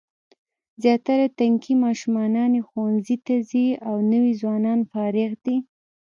[0.81, 5.57] زیاتره تنکي ماشومان یې ښوونځیو ته ځي او نوي ځوانان فارغ دي.